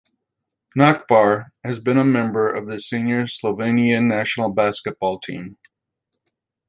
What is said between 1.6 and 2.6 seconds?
has been a member